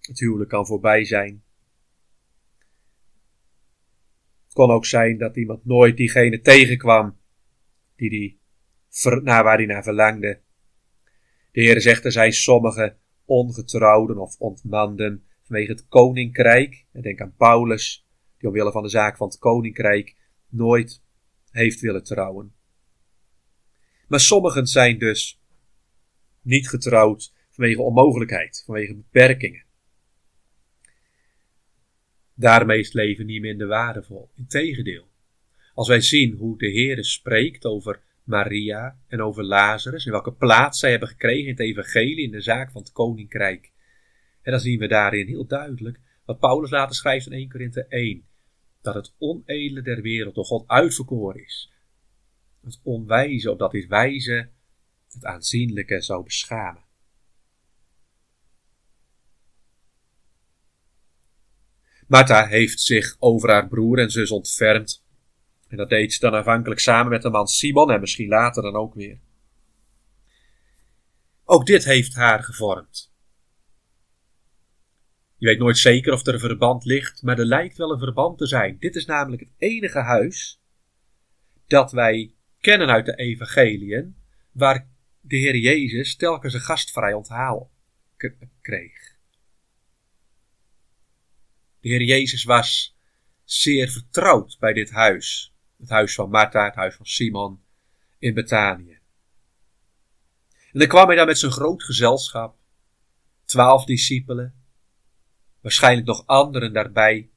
Het 0.00 0.18
huwelijk 0.18 0.50
kan 0.50 0.66
voorbij 0.66 1.04
zijn. 1.04 1.42
Het 4.44 4.52
kon 4.52 4.70
ook 4.70 4.86
zijn 4.86 5.18
dat 5.18 5.36
iemand 5.36 5.64
nooit 5.64 5.96
diegene 5.96 6.40
tegenkwam 6.40 7.18
die 7.96 8.10
die 8.10 8.40
naar 9.22 9.44
waar 9.44 9.56
hij 9.56 9.66
naar 9.66 9.82
verlangde. 9.82 10.40
De 11.52 11.60
Heer 11.60 11.80
zegt 11.80 12.04
er 12.04 12.12
zijn 12.12 12.32
sommige 12.32 12.96
ongetrouwden 13.24 14.18
of 14.18 14.38
ontmanden 14.38 15.24
vanwege 15.42 15.72
het 15.72 15.88
koninkrijk. 15.88 16.86
En 16.92 17.02
denk 17.02 17.20
aan 17.20 17.34
Paulus, 17.36 18.06
die 18.38 18.48
omwille 18.48 18.72
van 18.72 18.82
de 18.82 18.88
zaak 18.88 19.16
van 19.16 19.28
het 19.28 19.38
koninkrijk 19.38 20.16
nooit 20.48 21.02
heeft 21.50 21.80
willen 21.80 22.04
trouwen. 22.04 22.52
Maar 24.08 24.20
sommigen 24.20 24.66
zijn 24.66 24.98
dus 24.98 25.40
niet 26.42 26.68
getrouwd 26.68 27.32
vanwege 27.50 27.82
onmogelijkheid, 27.82 28.62
vanwege 28.66 28.94
beperkingen. 28.94 29.64
Daarmee 32.34 32.78
is 32.78 32.86
het 32.86 32.94
leven 32.94 33.26
niet 33.26 33.40
minder 33.40 33.66
waardevol. 33.66 34.30
Integendeel, 34.36 35.08
als 35.74 35.88
wij 35.88 36.00
zien 36.00 36.36
hoe 36.36 36.58
de 36.58 36.70
Heer 36.70 37.04
spreekt 37.04 37.64
over 37.64 38.00
Maria 38.24 38.98
en 39.06 39.22
over 39.22 39.44
Lazarus 39.44 40.04
en 40.04 40.12
welke 40.12 40.32
plaats 40.32 40.78
zij 40.78 40.90
hebben 40.90 41.08
gekregen 41.08 41.44
in 41.44 41.50
het 41.50 41.60
evangelie 41.60 42.24
in 42.24 42.30
de 42.30 42.40
zaak 42.40 42.70
van 42.70 42.82
het 42.82 42.92
koninkrijk. 42.92 43.72
Dan 44.42 44.60
zien 44.60 44.78
we 44.78 44.86
daarin 44.86 45.26
heel 45.26 45.46
duidelijk 45.46 46.00
wat 46.24 46.38
Paulus 46.38 46.70
later 46.70 46.96
schrijft 46.96 47.26
in 47.26 47.32
1 47.32 47.48
Korinthe 47.48 47.86
1. 47.88 48.27
Dat 48.80 48.94
het 48.94 49.14
onedele 49.18 49.82
der 49.82 50.02
wereld 50.02 50.34
door 50.34 50.44
God 50.44 50.68
uitverkoren 50.68 51.44
is. 51.44 51.72
Het 52.60 52.80
onwijze, 52.82 53.50
opdat 53.50 53.70
dit 53.70 53.86
wijze 53.86 54.50
het 55.12 55.24
aanzienlijke 55.24 56.00
zou 56.00 56.24
beschamen. 56.24 56.86
Martha 62.06 62.46
heeft 62.46 62.80
zich 62.80 63.16
over 63.18 63.50
haar 63.50 63.68
broer 63.68 63.98
en 63.98 64.10
zus 64.10 64.30
ontfermd 64.30 65.06
en 65.68 65.76
dat 65.76 65.88
deed 65.88 66.12
ze 66.12 66.20
dan 66.20 66.34
aanvankelijk 66.34 66.80
samen 66.80 67.10
met 67.10 67.22
de 67.22 67.30
man 67.30 67.46
Simon 67.46 67.90
en 67.90 68.00
misschien 68.00 68.28
later 68.28 68.62
dan 68.62 68.76
ook 68.76 68.94
weer. 68.94 69.20
Ook 71.44 71.66
dit 71.66 71.84
heeft 71.84 72.14
haar 72.14 72.42
gevormd. 72.42 73.12
Je 75.38 75.46
weet 75.46 75.58
nooit 75.58 75.78
zeker 75.78 76.12
of 76.12 76.26
er 76.26 76.34
een 76.34 76.40
verband 76.40 76.84
ligt, 76.84 77.22
maar 77.22 77.38
er 77.38 77.44
lijkt 77.44 77.76
wel 77.76 77.92
een 77.92 77.98
verband 77.98 78.38
te 78.38 78.46
zijn. 78.46 78.78
Dit 78.78 78.96
is 78.96 79.06
namelijk 79.06 79.42
het 79.42 79.52
enige 79.58 79.98
huis 79.98 80.60
dat 81.66 81.92
wij 81.92 82.34
kennen 82.60 82.88
uit 82.88 83.06
de 83.06 83.14
evangeliën, 83.14 84.16
waar 84.52 84.88
de 85.20 85.36
Heer 85.36 85.56
Jezus 85.56 86.16
telkens 86.16 86.54
een 86.54 86.60
gastvrij 86.60 87.12
onthaal 87.12 87.70
kreeg. 88.60 89.16
De 91.80 91.88
Heer 91.88 92.02
Jezus 92.02 92.44
was 92.44 92.96
zeer 93.44 93.88
vertrouwd 93.88 94.56
bij 94.58 94.72
dit 94.72 94.90
huis 94.90 95.52
het 95.78 95.88
huis 95.88 96.14
van 96.14 96.30
Martha, 96.30 96.64
het 96.64 96.74
huis 96.74 96.94
van 96.94 97.06
Simon 97.06 97.62
in 98.18 98.34
Betanië. 98.34 98.98
En 100.72 100.78
dan 100.78 100.88
kwam 100.88 101.06
hij 101.06 101.16
daar 101.16 101.26
met 101.26 101.38
zijn 101.38 101.52
groot 101.52 101.82
gezelschap, 101.82 102.56
twaalf 103.44 103.84
discipelen, 103.84 104.57
waarschijnlijk 105.60 106.06
nog 106.06 106.26
anderen 106.26 106.72
daarbij. 106.72 107.30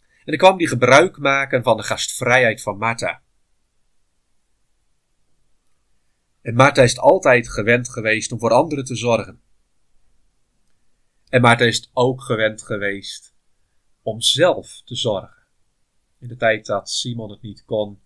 En 0.00 0.24
dan 0.24 0.36
kwam 0.36 0.56
hij 0.56 0.66
gebruik 0.66 1.18
maken 1.18 1.62
van 1.62 1.76
de 1.76 1.82
gastvrijheid 1.82 2.62
van 2.62 2.78
Martha. 2.78 3.22
En 6.42 6.54
Martha 6.54 6.82
is 6.82 6.98
altijd 6.98 7.50
gewend 7.50 7.88
geweest 7.88 8.32
om 8.32 8.38
voor 8.38 8.52
anderen 8.52 8.84
te 8.84 8.96
zorgen. 8.96 9.42
En 11.28 11.40
Martha 11.40 11.64
is 11.64 11.90
ook 11.92 12.22
gewend 12.22 12.62
geweest 12.62 13.34
om 14.02 14.20
zelf 14.20 14.82
te 14.84 14.94
zorgen. 14.94 15.42
In 16.18 16.28
de 16.28 16.36
tijd 16.36 16.66
dat 16.66 16.90
Simon 16.90 17.30
het 17.30 17.42
niet 17.42 17.64
kon, 17.64 18.02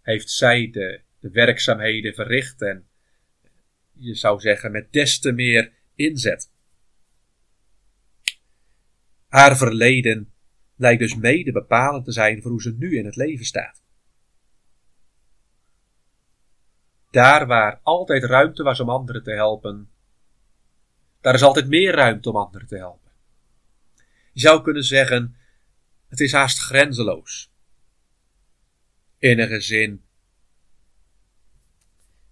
heeft 0.00 0.30
zij 0.30 0.70
de, 0.70 1.00
de 1.18 1.30
werkzaamheden 1.30 2.14
verricht 2.14 2.62
en 2.62 2.88
je 3.92 4.14
zou 4.14 4.40
zeggen 4.40 4.72
met 4.72 4.92
des 4.92 5.18
te 5.18 5.32
meer 5.32 5.72
inzet. 5.94 6.50
Haar 9.30 9.56
verleden 9.56 10.32
lijkt 10.76 11.00
dus 11.00 11.14
mede 11.14 11.52
bepalend 11.52 12.04
te 12.04 12.12
zijn 12.12 12.42
voor 12.42 12.50
hoe 12.50 12.62
ze 12.62 12.72
nu 12.72 12.98
in 12.98 13.04
het 13.04 13.16
leven 13.16 13.44
staat. 13.44 13.82
Daar 17.10 17.46
waar 17.46 17.80
altijd 17.82 18.24
ruimte 18.24 18.62
was 18.62 18.80
om 18.80 18.88
anderen 18.88 19.22
te 19.22 19.32
helpen, 19.32 19.90
daar 21.20 21.34
is 21.34 21.42
altijd 21.42 21.68
meer 21.68 21.94
ruimte 21.94 22.28
om 22.28 22.36
anderen 22.36 22.66
te 22.66 22.76
helpen. 22.76 23.10
Je 24.32 24.40
zou 24.40 24.62
kunnen 24.62 24.84
zeggen, 24.84 25.36
het 26.08 26.20
is 26.20 26.32
haast 26.32 26.58
grenzeloos. 26.58 27.52
In 29.18 29.38
een 29.38 29.48
gezin 29.48 30.04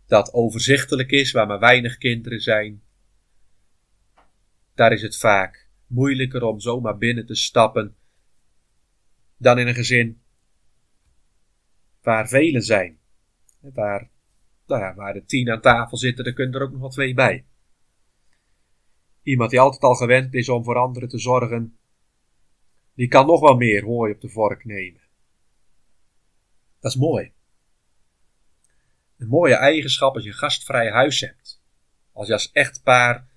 dat 0.07 0.33
overzichtelijk 0.33 1.11
is, 1.11 1.33
waar 1.33 1.47
maar 1.47 1.59
weinig 1.59 1.99
kinderen 1.99 2.41
zijn, 2.41 2.83
daar 4.75 4.93
is 4.93 5.03
het 5.03 5.17
vaak 5.17 5.68
moeilijker 5.89 6.43
om 6.43 6.61
zomaar 6.61 6.99
binnen 6.99 7.27
te 7.27 7.35
stappen 7.35 7.97
dan 9.37 9.59
in 9.59 9.67
een 9.67 9.75
gezin 9.75 10.23
waar 12.03 12.29
velen 12.29 12.63
zijn. 12.63 12.99
Waar, 13.61 14.11
nou 14.67 14.83
ja, 14.83 14.95
waar 14.95 15.13
de 15.13 15.25
tien 15.25 15.51
aan 15.51 15.61
tafel 15.61 15.97
zitten, 15.97 16.25
er 16.25 16.33
kunnen 16.33 16.55
er 16.55 16.67
ook 16.67 16.71
nog 16.71 16.81
wel 16.81 16.89
twee 16.89 17.15
bij. 17.15 17.47
Iemand 19.23 19.51
die 19.51 19.61
altijd 19.61 19.83
al 19.83 19.95
gewend 19.95 20.35
is 20.35 20.49
om 20.49 20.65
voor 20.65 20.77
anderen 20.77 21.09
te 21.09 21.19
zorgen, 21.19 21.79
die 22.95 23.09
kan 23.09 23.27
nog 23.27 23.41
wel 23.41 23.57
meer 23.57 23.85
hooi 23.85 24.13
op 24.13 24.21
de 24.21 24.29
vork 24.29 24.65
nemen. 24.65 25.01
Dat 26.81 26.91
is 26.91 26.97
mooi. 26.97 27.33
Een 29.17 29.29
mooie 29.29 29.55
eigenschap 29.55 30.15
als 30.15 30.25
je 30.25 30.33
gastvrij 30.33 30.91
huis 30.91 31.21
hebt. 31.21 31.63
Als 32.13 32.27
je 32.27 32.33
als 32.33 32.53
echtpaar 32.53 33.28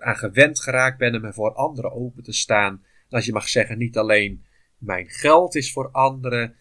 eraan 0.00 0.16
gewend 0.16 0.60
geraakt 0.60 0.98
bent 0.98 1.16
om 1.16 1.24
er 1.24 1.34
voor 1.34 1.54
anderen 1.54 1.92
open 1.92 2.22
te 2.22 2.32
staan, 2.32 2.84
als 3.08 3.24
je 3.24 3.32
mag 3.32 3.48
zeggen, 3.48 3.78
niet 3.78 3.98
alleen 3.98 4.46
mijn 4.78 5.08
geld 5.08 5.54
is 5.54 5.72
voor 5.72 5.90
anderen 5.90 6.56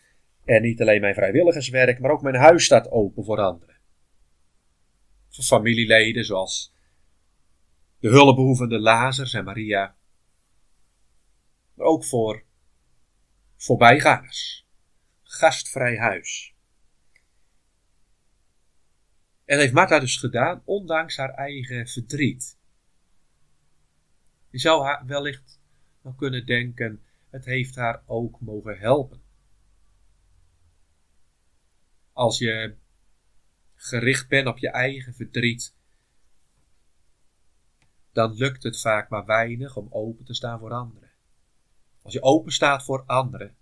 en 0.45 0.61
niet 0.61 0.81
alleen 0.81 1.01
mijn 1.01 1.13
vrijwilligerswerk, 1.13 1.99
maar 1.99 2.11
ook 2.11 2.21
mijn 2.21 2.35
huis 2.35 2.65
staat 2.65 2.91
open 2.91 3.23
voor 3.23 3.39
anderen. 3.39 3.75
Voor 5.29 5.43
familieleden 5.43 6.25
zoals 6.25 6.75
de 7.99 8.09
hulpbehoevende 8.09 8.79
Lazarus 8.79 9.33
en 9.33 9.43
Maria. 9.43 9.95
Maar 11.73 11.85
ook 11.85 12.05
voor 12.05 12.43
voorbijgangers. 13.57 14.67
Gastvrij 15.23 15.97
huis. 15.97 16.55
En 19.45 19.59
heeft 19.59 19.73
Martha 19.73 19.99
dus 19.99 20.17
gedaan, 20.17 20.61
ondanks 20.65 21.17
haar 21.17 21.33
eigen 21.33 21.87
verdriet. 21.87 22.56
Je 24.57 24.63
zou 24.63 24.83
haar 24.83 25.05
wellicht 25.05 25.59
nog 26.01 26.15
kunnen 26.15 26.45
denken, 26.45 27.03
het 27.29 27.45
heeft 27.45 27.75
haar 27.75 28.03
ook 28.05 28.39
mogen 28.39 28.79
helpen. 28.79 29.21
Als 32.11 32.37
je 32.37 32.75
gericht 33.75 34.27
bent 34.27 34.47
op 34.47 34.57
je 34.57 34.69
eigen 34.69 35.13
verdriet, 35.13 35.75
dan 38.11 38.33
lukt 38.33 38.63
het 38.63 38.79
vaak 38.79 39.09
maar 39.09 39.25
weinig 39.25 39.75
om 39.75 39.87
open 39.89 40.25
te 40.25 40.33
staan 40.33 40.59
voor 40.59 40.73
anderen. 40.73 41.11
Als 42.01 42.13
je 42.13 42.21
open 42.21 42.51
staat 42.51 42.83
voor 42.83 43.03
anderen, 43.05 43.55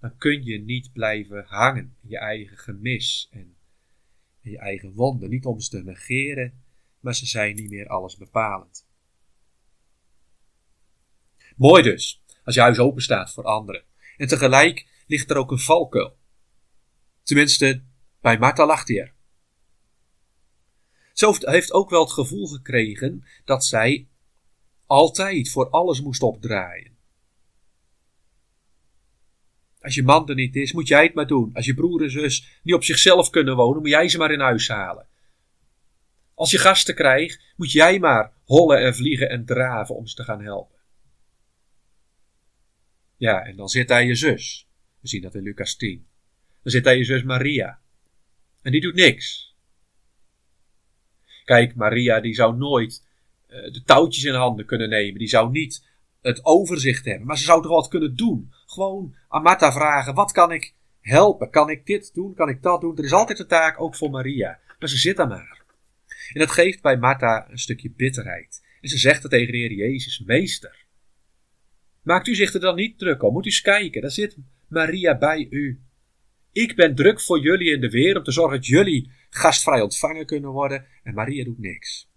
dan 0.00 0.16
kun 0.16 0.44
je 0.44 0.58
niet 0.60 0.92
blijven 0.92 1.44
hangen 1.44 1.96
in 2.02 2.08
je 2.08 2.18
eigen 2.18 2.58
gemis 2.58 3.28
en 3.30 3.56
in 4.40 4.50
je 4.50 4.58
eigen 4.58 4.92
wonden. 4.92 5.30
Niet 5.30 5.44
om 5.44 5.60
ze 5.60 5.70
te 5.70 5.82
negeren, 5.82 6.62
maar 7.00 7.14
ze 7.14 7.26
zijn 7.26 7.54
niet 7.54 7.70
meer 7.70 7.88
alles 7.88 8.16
bepalend. 8.16 8.86
Mooi 11.58 11.82
dus, 11.82 12.22
als 12.44 12.54
je 12.54 12.60
huis 12.60 12.78
open 12.78 13.02
staat 13.02 13.32
voor 13.32 13.44
anderen. 13.44 13.84
En 14.16 14.28
tegelijk 14.28 14.86
ligt 15.06 15.30
er 15.30 15.36
ook 15.36 15.50
een 15.50 15.58
valkuil. 15.58 16.16
Tenminste, 17.22 17.82
bij 18.20 18.38
Martha 18.38 18.66
lacht 18.66 18.88
hij 18.88 18.98
er. 18.98 19.14
Ze 21.12 21.36
heeft 21.40 21.72
ook 21.72 21.90
wel 21.90 22.00
het 22.00 22.12
gevoel 22.12 22.46
gekregen 22.46 23.24
dat 23.44 23.64
zij 23.64 24.08
altijd 24.86 25.50
voor 25.50 25.70
alles 25.70 26.00
moest 26.00 26.22
opdraaien. 26.22 26.96
Als 29.80 29.94
je 29.94 30.02
man 30.02 30.28
er 30.28 30.34
niet 30.34 30.56
is, 30.56 30.72
moet 30.72 30.88
jij 30.88 31.04
het 31.04 31.14
maar 31.14 31.26
doen. 31.26 31.50
Als 31.52 31.66
je 31.66 31.74
broer 31.74 32.02
en 32.02 32.10
zus 32.10 32.60
niet 32.62 32.74
op 32.74 32.84
zichzelf 32.84 33.30
kunnen 33.30 33.56
wonen, 33.56 33.80
moet 33.80 33.90
jij 33.90 34.08
ze 34.08 34.18
maar 34.18 34.32
in 34.32 34.40
huis 34.40 34.68
halen. 34.68 35.06
Als 36.34 36.50
je 36.50 36.58
gasten 36.58 36.94
krijgt, 36.94 37.40
moet 37.56 37.72
jij 37.72 37.98
maar 37.98 38.32
hollen 38.44 38.80
en 38.84 38.94
vliegen 38.94 39.30
en 39.30 39.44
draven 39.44 39.96
om 39.96 40.06
ze 40.06 40.14
te 40.14 40.24
gaan 40.24 40.42
helpen. 40.42 40.77
Ja, 43.18 43.44
en 43.44 43.56
dan 43.56 43.68
zit 43.68 43.88
daar 43.88 44.04
je 44.04 44.14
zus. 44.14 44.68
We 45.00 45.08
zien 45.08 45.22
dat 45.22 45.34
in 45.34 45.42
Lucas 45.42 45.76
10. 45.76 46.06
Dan 46.62 46.72
zit 46.72 46.84
daar 46.84 46.96
je 46.96 47.04
zus 47.04 47.22
Maria. 47.22 47.80
En 48.62 48.72
die 48.72 48.80
doet 48.80 48.94
niks. 48.94 49.54
Kijk, 51.44 51.74
Maria 51.74 52.20
die 52.20 52.34
zou 52.34 52.56
nooit 52.56 53.04
uh, 53.48 53.72
de 53.72 53.82
touwtjes 53.84 54.24
in 54.24 54.34
handen 54.34 54.66
kunnen 54.66 54.88
nemen. 54.88 55.18
Die 55.18 55.28
zou 55.28 55.50
niet 55.50 55.86
het 56.20 56.44
overzicht 56.44 57.04
hebben. 57.04 57.26
Maar 57.26 57.38
ze 57.38 57.44
zou 57.44 57.62
toch 57.62 57.70
wat 57.70 57.88
kunnen 57.88 58.16
doen. 58.16 58.52
Gewoon 58.66 59.14
aan 59.28 59.42
Martha 59.42 59.72
vragen: 59.72 60.14
wat 60.14 60.32
kan 60.32 60.52
ik 60.52 60.74
helpen? 61.00 61.50
Kan 61.50 61.70
ik 61.70 61.86
dit 61.86 62.14
doen? 62.14 62.34
Kan 62.34 62.48
ik 62.48 62.62
dat 62.62 62.80
doen? 62.80 62.96
Er 62.96 63.04
is 63.04 63.12
altijd 63.12 63.38
een 63.38 63.46
taak, 63.46 63.80
ook 63.80 63.96
voor 63.96 64.10
Maria. 64.10 64.58
Maar 64.78 64.88
ze 64.88 64.96
zit 64.96 65.16
daar 65.16 65.28
maar. 65.28 65.62
En 66.32 66.40
dat 66.40 66.50
geeft 66.50 66.82
bij 66.82 66.96
Martha 66.96 67.46
een 67.50 67.58
stukje 67.58 67.90
bitterheid. 67.90 68.64
En 68.80 68.88
ze 68.88 68.98
zegt 68.98 69.22
het 69.22 69.30
tegen 69.30 69.52
de 69.52 69.58
Heer 69.58 69.72
Jezus: 69.72 70.22
Meester, 70.26 70.86
maakt 72.08 72.26
u 72.26 72.34
zich 72.34 72.54
er 72.54 72.60
dan 72.60 72.74
niet 72.74 72.98
druk 72.98 73.22
om? 73.22 73.32
Moet 73.32 73.44
u 73.44 73.48
eens 73.48 73.60
kijken, 73.60 74.00
daar 74.00 74.10
zit 74.10 74.36
Maria 74.68 75.18
bij 75.18 75.46
u. 75.50 75.82
Ik 76.52 76.76
ben 76.76 76.94
druk 76.94 77.20
voor 77.20 77.40
jullie 77.40 77.74
in 77.74 77.80
de 77.80 77.90
weer 77.90 78.16
om 78.16 78.22
te 78.22 78.32
zorgen 78.32 78.56
dat 78.56 78.66
jullie 78.66 79.12
gastvrij 79.30 79.80
ontvangen 79.80 80.26
kunnen 80.26 80.50
worden. 80.50 80.86
En 81.02 81.14
Maria 81.14 81.44
doet 81.44 81.58
niks. 81.58 82.10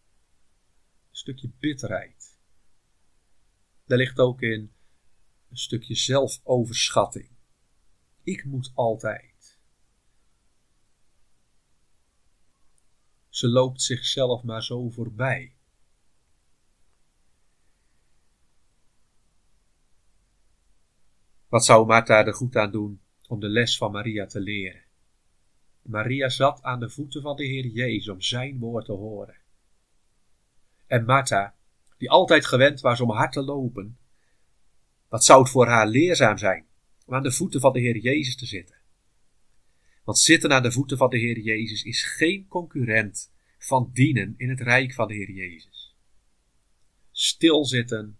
Een 1.10 1.16
stukje 1.16 1.52
bitterheid. 1.60 2.40
Daar 3.86 3.98
ligt 3.98 4.20
ook 4.20 4.42
in 4.42 4.72
een 5.50 5.58
stukje 5.58 5.96
zelfoverschatting. 5.96 7.30
Ik 8.24 8.46
moet 8.46 8.72
altijd. 8.74 9.60
Ze 13.30 13.48
loopt 13.48 13.82
zichzelf 13.82 14.44
maar 14.44 14.64
zo 14.64 14.90
voorbij. 14.90 15.56
Wat 21.52 21.66
zou 21.66 21.86
Martha 21.86 22.26
er 22.26 22.34
goed 22.34 22.56
aan 22.56 22.72
doen 22.72 23.02
om 23.28 23.40
de 23.40 23.50
les 23.50 23.78
van 23.78 23.92
Maria 23.92 24.26
te 24.26 24.40
leren? 24.40 24.84
Maria 25.82 26.30
zat 26.30 26.62
aan 26.62 26.80
de 26.80 26.90
voeten 26.90 27.22
van 27.22 27.36
de 27.36 27.46
Heer 27.46 27.66
Jezus 27.66 28.10
om 28.10 28.22
zijn 28.22 28.60
woord 28.60 28.86
te 28.86 28.92
horen. 28.92 29.36
En 30.88 31.06
Martha, 31.06 31.56
die 31.98 32.10
altijd 32.10 32.46
gewend 32.46 32.82
was 32.82 33.02
om 33.02 33.10
hard 33.10 33.32
te 33.32 33.42
lopen, 33.42 33.98
wat 35.08 35.24
zou 35.24 35.42
het 35.42 35.52
voor 35.52 35.68
haar 35.68 35.88
leerzaam 35.88 36.38
zijn 36.38 36.66
om 37.06 37.14
aan 37.14 37.24
de 37.24 37.32
voeten 37.32 37.62
van 37.62 37.74
de 37.74 37.80
Heer 37.80 37.98
Jezus 37.98 38.36
te 38.36 38.46
zitten? 38.46 38.76
Want 40.04 40.20
zitten 40.20 40.54
aan 40.54 40.64
de 40.64 40.72
voeten 40.72 40.98
van 40.98 41.10
de 41.10 41.18
Heer 41.18 41.40
Jezus 41.40 41.84
is 41.84 42.04
geen 42.04 42.48
concurrent 42.48 43.32
van 43.58 43.90
dienen 43.94 44.34
in 44.38 44.50
het 44.50 44.62
rijk 44.62 44.94
van 44.94 45.08
de 45.08 45.14
Heer 45.14 45.32
Jezus. 45.32 45.96
Stilzitten, 47.12 48.20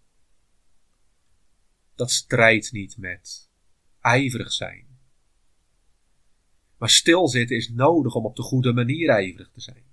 dat 2.02 2.12
strijdt 2.12 2.72
niet 2.72 2.98
met 2.98 3.50
ijverig 4.00 4.52
zijn. 4.52 4.88
Maar 6.78 6.90
stilzitten 6.90 7.56
is 7.56 7.70
nodig 7.70 8.16
om 8.16 8.26
op 8.26 8.36
de 8.36 8.42
goede 8.42 8.74
manier 8.74 9.10
ijverig 9.10 9.50
te 9.52 9.62
zijn. 9.62 9.84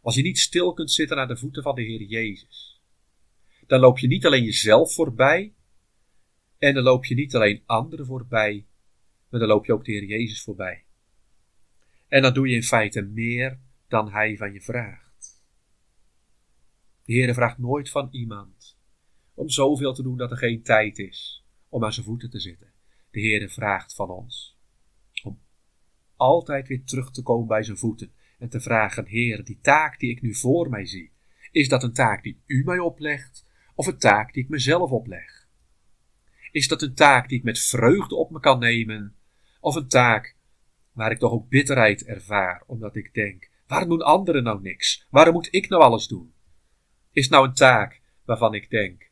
Als 0.00 0.14
je 0.14 0.22
niet 0.22 0.38
stil 0.38 0.72
kunt 0.72 0.90
zitten 0.92 1.18
aan 1.18 1.28
de 1.28 1.36
voeten 1.36 1.62
van 1.62 1.74
de 1.74 1.82
Heer 1.82 2.02
Jezus, 2.02 2.80
dan 3.66 3.80
loop 3.80 3.98
je 3.98 4.06
niet 4.06 4.26
alleen 4.26 4.44
jezelf 4.44 4.94
voorbij, 4.94 5.54
en 6.58 6.74
dan 6.74 6.82
loop 6.82 7.04
je 7.04 7.14
niet 7.14 7.34
alleen 7.34 7.62
anderen 7.66 8.06
voorbij, 8.06 8.66
maar 9.28 9.40
dan 9.40 9.48
loop 9.48 9.66
je 9.66 9.72
ook 9.72 9.84
de 9.84 9.92
Heer 9.92 10.04
Jezus 10.04 10.42
voorbij. 10.42 10.84
En 12.08 12.22
dan 12.22 12.34
doe 12.34 12.48
je 12.48 12.54
in 12.54 12.62
feite 12.62 13.02
meer 13.02 13.60
dan 13.88 14.10
Hij 14.10 14.36
van 14.36 14.52
je 14.52 14.60
vraagt. 14.60 15.42
De 17.04 17.12
Heer 17.12 17.34
vraagt 17.34 17.58
nooit 17.58 17.90
van 17.90 18.08
iemand 18.10 18.75
om 19.36 19.48
zoveel 19.48 19.94
te 19.94 20.02
doen 20.02 20.16
dat 20.16 20.30
er 20.30 20.36
geen 20.36 20.62
tijd 20.62 20.98
is 20.98 21.44
om 21.68 21.84
aan 21.84 21.92
zijn 21.92 22.06
voeten 22.06 22.30
te 22.30 22.40
zitten. 22.40 22.72
De 23.10 23.20
Heer 23.20 23.48
vraagt 23.48 23.94
van 23.94 24.10
ons 24.10 24.58
om 25.22 25.40
altijd 26.16 26.68
weer 26.68 26.84
terug 26.84 27.10
te 27.10 27.22
komen 27.22 27.46
bij 27.46 27.62
zijn 27.62 27.76
voeten 27.76 28.12
en 28.38 28.48
te 28.48 28.60
vragen: 28.60 29.06
Heer, 29.06 29.44
die 29.44 29.58
taak 29.60 29.98
die 29.98 30.10
ik 30.10 30.22
nu 30.22 30.34
voor 30.34 30.68
mij 30.70 30.86
zie, 30.86 31.12
is 31.50 31.68
dat 31.68 31.82
een 31.82 31.92
taak 31.92 32.22
die 32.22 32.42
u 32.46 32.62
mij 32.64 32.78
oplegt 32.78 33.46
of 33.74 33.86
een 33.86 33.98
taak 33.98 34.32
die 34.32 34.42
ik 34.42 34.48
mezelf 34.48 34.90
opleg? 34.90 35.48
Is 36.50 36.68
dat 36.68 36.82
een 36.82 36.94
taak 36.94 37.28
die 37.28 37.38
ik 37.38 37.44
met 37.44 37.58
vreugde 37.58 38.14
op 38.14 38.30
me 38.30 38.40
kan 38.40 38.58
nemen 38.58 39.16
of 39.60 39.74
een 39.74 39.88
taak 39.88 40.36
waar 40.92 41.10
ik 41.10 41.18
toch 41.18 41.32
ook 41.32 41.48
bitterheid 41.48 42.04
ervaar 42.04 42.62
omdat 42.66 42.96
ik 42.96 43.14
denk: 43.14 43.50
waarom 43.66 43.88
doen 43.88 44.02
anderen 44.02 44.42
nou 44.42 44.60
niks? 44.60 45.06
Waarom 45.10 45.34
moet 45.34 45.54
ik 45.54 45.68
nou 45.68 45.82
alles 45.82 46.06
doen? 46.06 46.34
Is 47.12 47.28
nou 47.28 47.46
een 47.46 47.54
taak 47.54 48.00
waarvan 48.24 48.54
ik 48.54 48.70
denk: 48.70 49.05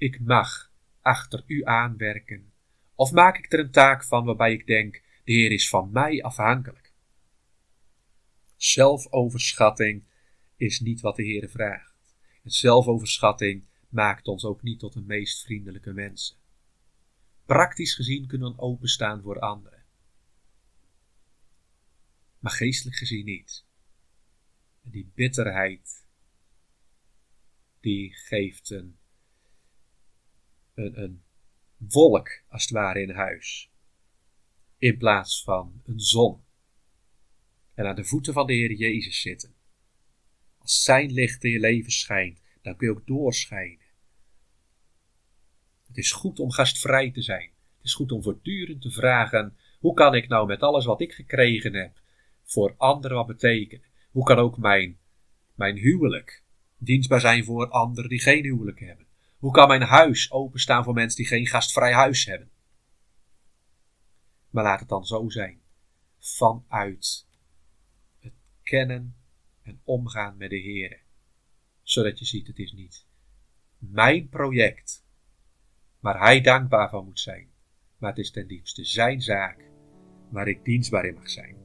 ik 0.00 0.20
mag 0.20 0.72
achter 1.00 1.42
u 1.46 1.64
aanwerken? 1.64 2.52
Of 2.94 3.12
maak 3.12 3.38
ik 3.38 3.52
er 3.52 3.58
een 3.58 3.70
taak 3.70 4.04
van 4.04 4.24
waarbij 4.24 4.52
ik 4.52 4.66
denk: 4.66 5.02
de 5.24 5.32
Heer 5.32 5.52
is 5.52 5.68
van 5.68 5.90
mij 5.92 6.22
afhankelijk? 6.22 6.92
Zelfoverschatting 8.56 10.04
is 10.56 10.80
niet 10.80 11.00
wat 11.00 11.16
de 11.16 11.22
Heer 11.22 11.48
vraagt. 11.48 12.16
En 12.42 12.50
zelfoverschatting 12.50 13.64
maakt 13.88 14.28
ons 14.28 14.44
ook 14.44 14.62
niet 14.62 14.78
tot 14.78 14.92
de 14.92 15.00
meest 15.00 15.42
vriendelijke 15.42 15.92
mensen. 15.92 16.36
Praktisch 17.44 17.94
gezien 17.94 18.26
kunnen 18.26 18.52
we 18.52 18.58
openstaan 18.58 19.22
voor 19.22 19.38
anderen. 19.38 19.84
Maar 22.38 22.52
geestelijk 22.52 22.96
gezien 22.96 23.24
niet. 23.24 23.64
En 24.84 24.90
die 24.90 25.10
bitterheid, 25.14 26.06
die 27.80 28.14
geeft 28.14 28.70
een, 28.70 28.99
een, 30.80 31.22
wolk, 31.76 32.42
als 32.48 32.62
het 32.62 32.70
ware, 32.70 33.02
in 33.02 33.10
huis. 33.10 33.70
In 34.78 34.98
plaats 34.98 35.42
van 35.42 35.82
een 35.86 36.00
zon. 36.00 36.40
En 37.74 37.86
aan 37.86 37.94
de 37.94 38.04
voeten 38.04 38.32
van 38.32 38.46
de 38.46 38.52
Heer 38.52 38.72
Jezus 38.72 39.20
zitten. 39.20 39.54
Als 40.58 40.82
zijn 40.82 41.12
licht 41.12 41.44
in 41.44 41.50
je 41.50 41.60
leven 41.60 41.92
schijnt, 41.92 42.40
dan 42.62 42.76
kun 42.76 42.88
je 42.88 42.94
ook 42.94 43.06
doorschijnen. 43.06 43.88
Het 45.86 45.96
is 45.96 46.12
goed 46.12 46.40
om 46.40 46.50
gastvrij 46.50 47.10
te 47.10 47.22
zijn. 47.22 47.50
Het 47.76 47.84
is 47.84 47.94
goed 47.94 48.12
om 48.12 48.22
voortdurend 48.22 48.82
te 48.82 48.90
vragen: 48.90 49.56
hoe 49.78 49.94
kan 49.94 50.14
ik 50.14 50.28
nou 50.28 50.46
met 50.46 50.60
alles 50.60 50.84
wat 50.84 51.00
ik 51.00 51.12
gekregen 51.12 51.74
heb 51.74 52.00
voor 52.42 52.74
anderen 52.76 53.16
wat 53.16 53.26
betekenen? 53.26 53.88
Hoe 54.10 54.24
kan 54.24 54.38
ook 54.38 54.58
mijn, 54.58 54.98
mijn 55.54 55.76
huwelijk 55.76 56.42
dienstbaar 56.78 57.20
zijn 57.20 57.44
voor 57.44 57.68
anderen 57.68 58.10
die 58.10 58.20
geen 58.20 58.42
huwelijk 58.42 58.80
hebben? 58.80 59.06
Hoe 59.40 59.52
kan 59.52 59.68
mijn 59.68 59.82
huis 59.82 60.30
openstaan 60.30 60.84
voor 60.84 60.94
mensen 60.94 61.16
die 61.16 61.26
geen 61.26 61.46
gastvrij 61.46 61.92
huis 61.92 62.24
hebben? 62.24 62.50
Maar 64.50 64.64
laat 64.64 64.80
het 64.80 64.88
dan 64.88 65.04
zo 65.04 65.28
zijn. 65.28 65.60
Vanuit 66.18 67.26
het 68.18 68.34
kennen 68.62 69.16
en 69.62 69.80
omgaan 69.84 70.36
met 70.36 70.50
de 70.50 70.56
Heer. 70.56 71.00
Zodat 71.82 72.18
je 72.18 72.24
ziet, 72.24 72.46
het 72.46 72.58
is 72.58 72.72
niet 72.72 73.06
mijn 73.78 74.28
project 74.28 75.04
waar 76.00 76.18
Hij 76.18 76.40
dankbaar 76.40 76.90
van 76.90 77.04
moet 77.04 77.20
zijn. 77.20 77.50
Maar 77.98 78.10
het 78.10 78.18
is 78.18 78.30
ten 78.30 78.46
diepste 78.46 78.84
Zijn 78.84 79.22
zaak 79.22 79.70
waar 80.30 80.48
ik 80.48 80.64
dienstbaar 80.64 81.04
in 81.04 81.14
mag 81.14 81.30
zijn. 81.30 81.59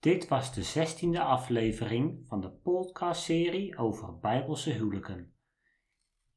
Dit 0.00 0.28
was 0.28 0.54
de 0.54 0.62
zestiende 0.62 1.20
aflevering 1.20 2.24
van 2.28 2.40
de 2.40 2.50
podcastserie 2.50 3.78
over 3.78 4.18
Bijbelse 4.18 4.70
huwelijken. 4.70 5.34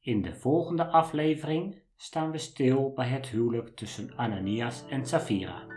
In 0.00 0.22
de 0.22 0.34
volgende 0.34 0.86
aflevering 0.86 1.82
staan 1.96 2.30
we 2.30 2.38
stil 2.38 2.92
bij 2.92 3.08
het 3.08 3.26
huwelijk 3.26 3.76
tussen 3.76 4.16
Ananias 4.16 4.84
en 4.88 5.06
Safira. 5.06 5.73